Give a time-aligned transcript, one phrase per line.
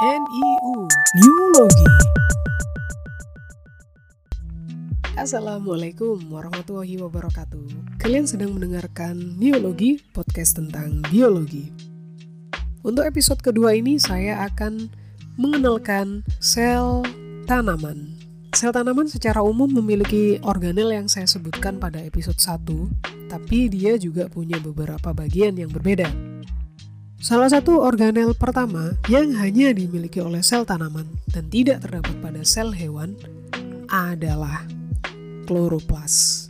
[0.00, 0.88] NIU
[1.20, 1.88] Neurologi.
[5.12, 8.00] Assalamualaikum warahmatullahi wabarakatuh.
[8.00, 11.68] Kalian sedang mendengarkan Neurologi, podcast tentang biologi.
[12.80, 14.88] Untuk episode kedua ini saya akan
[15.36, 17.04] mengenalkan sel
[17.44, 18.16] tanaman.
[18.56, 24.32] Sel tanaman secara umum memiliki organel yang saya sebutkan pada episode 1 Tapi dia juga
[24.32, 26.29] punya beberapa bagian yang berbeda
[27.20, 32.72] Salah satu organel pertama yang hanya dimiliki oleh sel tanaman dan tidak terdapat pada sel
[32.72, 33.12] hewan
[33.92, 34.64] adalah
[35.44, 36.48] kloroplas.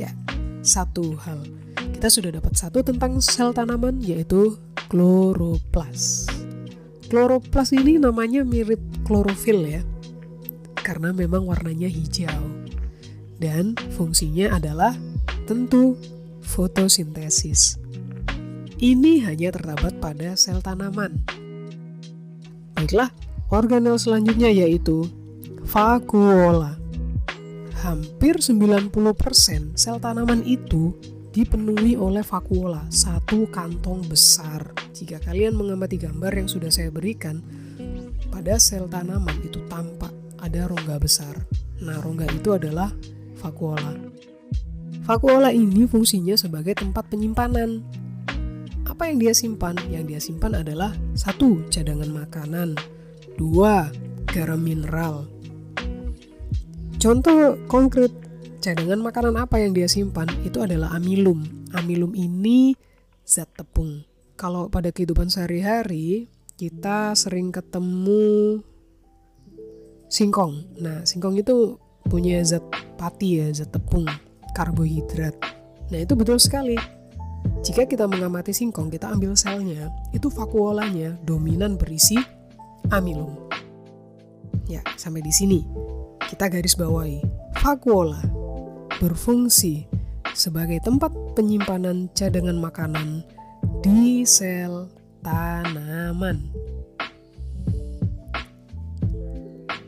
[0.00, 0.16] Ya,
[0.64, 1.44] satu hal.
[1.76, 4.56] Kita sudah dapat satu tentang sel tanaman yaitu
[4.88, 6.24] kloroplas.
[7.12, 9.84] Kloroplas ini namanya mirip klorofil ya.
[10.72, 12.48] Karena memang warnanya hijau.
[13.36, 14.96] Dan fungsinya adalah
[15.44, 16.00] tentu
[16.40, 17.83] fotosintesis
[18.84, 21.24] ini hanya terdapat pada sel tanaman.
[22.76, 23.08] Baiklah,
[23.48, 25.08] organel selanjutnya yaitu
[25.64, 26.76] vakuola.
[27.80, 28.92] Hampir 90%
[29.72, 30.92] sel tanaman itu
[31.32, 34.68] dipenuhi oleh vakuola, satu kantong besar.
[34.92, 37.40] Jika kalian mengamati gambar yang sudah saya berikan,
[38.28, 40.12] pada sel tanaman itu tampak
[40.44, 41.40] ada rongga besar.
[41.80, 42.92] Nah, rongga itu adalah
[43.40, 43.96] vakuola.
[45.08, 48.03] Vakuola ini fungsinya sebagai tempat penyimpanan
[48.84, 49.74] apa yang dia simpan?
[49.88, 52.76] Yang dia simpan adalah satu cadangan makanan,
[53.40, 53.88] dua
[54.28, 55.28] garam mineral.
[57.00, 58.12] Contoh konkret
[58.64, 61.44] cadangan makanan apa yang dia simpan itu adalah amilum.
[61.76, 62.72] Amilum ini
[63.24, 64.04] zat tepung.
[64.40, 68.62] Kalau pada kehidupan sehari-hari kita sering ketemu
[70.08, 70.64] singkong.
[70.78, 71.76] Nah, singkong itu
[72.06, 72.62] punya zat
[72.94, 74.06] pati ya, zat tepung,
[74.54, 75.34] karbohidrat.
[75.90, 76.78] Nah, itu betul sekali
[77.64, 82.20] jika kita mengamati singkong, kita ambil selnya, itu vakuolanya dominan berisi
[82.92, 83.32] amilum.
[84.68, 85.64] Ya, sampai di sini
[86.28, 87.24] kita garis bawahi.
[87.64, 88.20] Vakuola
[89.00, 89.88] berfungsi
[90.36, 93.24] sebagai tempat penyimpanan cadangan makanan
[93.80, 94.92] di sel
[95.24, 96.52] tanaman.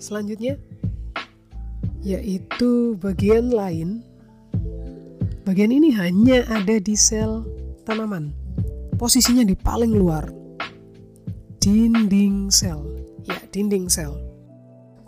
[0.00, 0.56] Selanjutnya
[2.00, 4.00] yaitu bagian lain.
[5.44, 7.55] Bagian ini hanya ada di sel
[7.86, 8.34] tanaman.
[8.98, 10.26] Posisinya di paling luar.
[11.62, 12.82] Dinding sel.
[13.22, 14.18] Ya, dinding sel.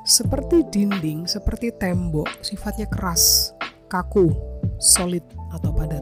[0.07, 3.53] Seperti dinding, seperti tembok, sifatnya keras,
[3.91, 4.33] kaku,
[4.79, 6.01] solid, atau padat.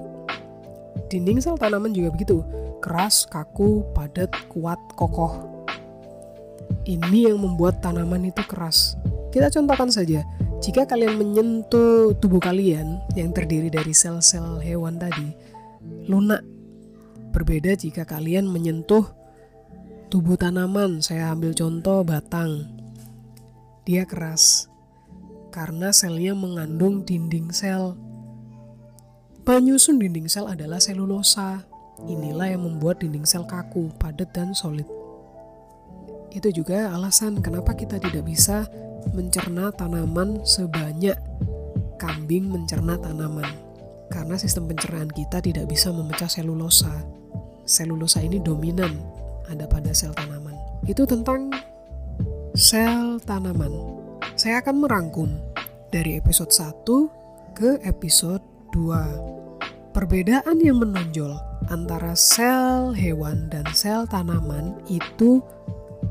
[1.09, 2.44] Dinding sel tanaman juga begitu,
[2.84, 5.48] keras, kaku, padat, kuat, kokoh.
[6.86, 8.94] Ini yang membuat tanaman itu keras.
[9.34, 10.22] Kita contohkan saja,
[10.62, 15.34] jika kalian menyentuh tubuh kalian yang terdiri dari sel-sel hewan tadi,
[16.06, 16.42] lunak
[17.36, 19.12] Berbeda jika kalian menyentuh
[20.08, 21.04] tubuh tanaman.
[21.04, 22.64] Saya ambil contoh batang.
[23.84, 24.72] Dia keras
[25.52, 27.92] karena selnya mengandung dinding sel.
[29.44, 31.60] Penyusun dinding sel adalah selulosa.
[32.08, 34.88] Inilah yang membuat dinding sel kaku, padat, dan solid.
[36.32, 38.64] Itu juga alasan kenapa kita tidak bisa
[39.12, 41.20] mencerna tanaman sebanyak
[42.00, 43.53] kambing mencerna tanaman.
[44.08, 47.04] Karena sistem pencernaan kita tidak bisa memecah selulosa
[47.66, 48.94] selulosa ini dominan
[49.50, 50.54] ada pada sel tanaman.
[50.87, 51.50] Itu tentang
[52.54, 53.75] sel tanaman.
[54.38, 55.28] Saya akan merangkum
[55.91, 59.93] dari episode 1 ke episode 2.
[59.93, 61.37] Perbedaan yang menonjol
[61.72, 65.41] antara sel hewan dan sel tanaman itu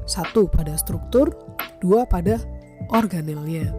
[0.09, 1.33] satu pada struktur,
[1.79, 2.41] dua pada
[2.89, 3.69] organelnya.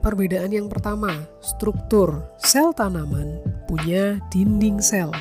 [0.00, 3.38] Perbedaan yang pertama, struktur sel tanaman
[3.70, 5.12] punya dinding sel.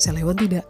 [0.00, 0.64] Sel hewan tidak.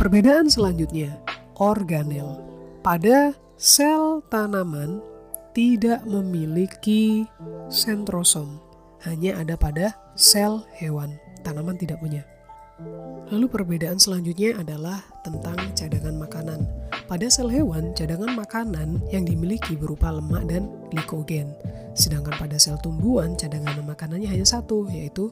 [0.00, 1.12] Perbedaan selanjutnya,
[1.60, 2.40] organel.
[2.80, 4.96] Pada sel tanaman
[5.52, 7.28] tidak memiliki
[7.68, 8.56] sentrosom,
[9.04, 11.20] hanya ada pada sel hewan.
[11.44, 12.24] Tanaman tidak punya.
[13.28, 16.64] Lalu perbedaan selanjutnya adalah tentang cadangan makanan.
[17.04, 21.52] Pada sel hewan, cadangan makanan yang dimiliki berupa lemak dan glikogen.
[21.92, 25.28] Sedangkan pada sel tumbuhan, cadangan makanannya hanya satu, yaitu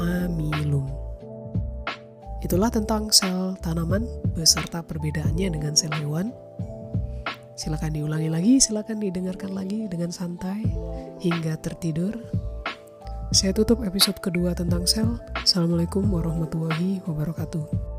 [0.00, 1.05] amilum.
[2.44, 4.04] Itulah tentang sel tanaman
[4.36, 6.34] beserta perbedaannya dengan sel hewan.
[7.56, 10.60] Silakan diulangi lagi, silakan didengarkan lagi dengan santai
[11.24, 12.12] hingga tertidur.
[13.32, 15.16] Saya tutup episode kedua tentang sel.
[15.32, 17.95] Assalamualaikum warahmatullahi wabarakatuh.